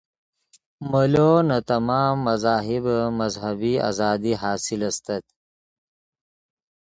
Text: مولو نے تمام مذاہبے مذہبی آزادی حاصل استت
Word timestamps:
مولو 0.89 1.31
نے 1.47 1.57
تمام 1.71 2.13
مذاہبے 2.27 2.97
مذہبی 3.19 3.73
آزادی 3.89 4.33
حاصل 4.41 4.81
استت 4.89 5.25